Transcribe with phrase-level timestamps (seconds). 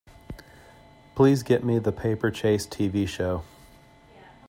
[1.13, 3.43] Please get me The Paper Chase TV show.